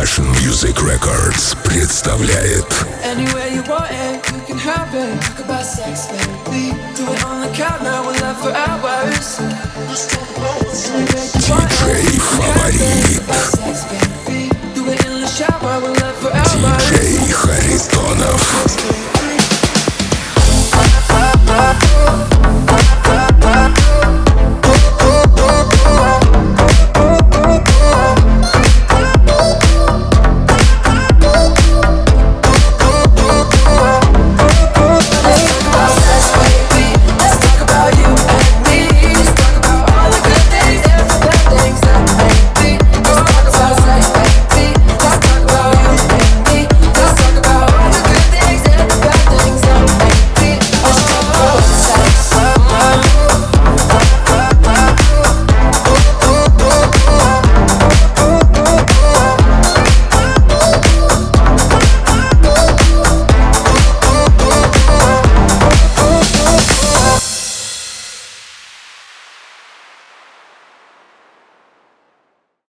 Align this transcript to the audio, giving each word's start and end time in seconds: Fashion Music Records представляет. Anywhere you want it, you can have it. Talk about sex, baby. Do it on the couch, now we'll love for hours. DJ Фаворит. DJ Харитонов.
Fashion 0.00 0.24
Music 0.42 0.80
Records 0.80 1.54
представляет. 1.62 2.64
Anywhere 3.04 3.48
you 3.52 3.62
want 3.68 3.90
it, 3.90 4.24
you 4.32 4.40
can 4.46 4.56
have 4.56 4.94
it. 4.94 5.20
Talk 5.20 5.44
about 5.44 5.62
sex, 5.62 6.08
baby. 6.08 6.72
Do 6.96 7.04
it 7.12 7.22
on 7.26 7.42
the 7.42 7.52
couch, 7.54 7.82
now 7.82 8.00
we'll 8.06 8.18
love 8.22 8.40
for 8.40 8.50
hours. 8.50 9.38
DJ 11.36 12.18
Фаворит. 12.18 12.80
DJ 16.88 17.30
Харитонов. 17.30 19.19